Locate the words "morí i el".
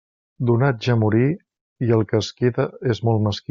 1.03-2.05